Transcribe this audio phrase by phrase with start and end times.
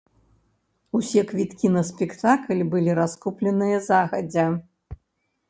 [0.99, 4.47] Усе квіткі на спектакль былі раскупленыя загадзя.